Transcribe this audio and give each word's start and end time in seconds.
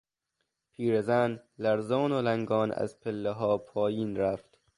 پیرزن 0.73 1.41
لرزان 1.57 2.11
و 2.11 2.21
لنگان 2.21 2.71
از 2.71 2.99
پلهها 2.99 3.57
پایین 3.57 4.15
رفت. 4.15 4.57